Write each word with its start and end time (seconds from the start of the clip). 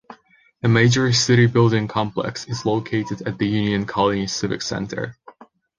A 0.63 0.67
major 0.67 1.13
city 1.13 1.45
building 1.45 1.87
complex 1.87 2.47
is 2.47 2.65
located 2.65 3.21
at 3.27 3.37
the 3.37 3.45
Union 3.47 3.85
Colony 3.85 4.25
Civic 4.25 4.63
Center. 4.63 5.15